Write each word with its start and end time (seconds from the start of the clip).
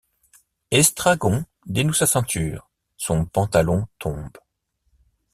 Estragon 0.71 1.45
dénoue 1.67 1.93
sa 1.93 2.07
ceinture, 2.07 2.71
son 2.97 3.23
pantalon 3.25 3.85
tombe. 3.99 4.35